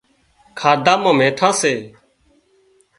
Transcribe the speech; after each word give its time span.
کاڌا 0.59 0.93
مان 1.01 1.15
نيٺان 1.19 1.53
سي 1.61 1.73